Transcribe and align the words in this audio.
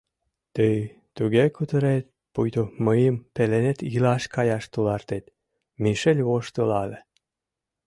—Тый 0.55 0.77
туге 1.15 1.45
кутырет, 1.55 2.05
пуйто 2.33 2.63
мыйым 2.85 3.15
пеленет 3.35 3.79
илаш 3.95 4.23
каяш 4.35 4.63
тулартет,— 4.73 5.25
Мишель 5.83 6.23
воштылале. 6.27 6.99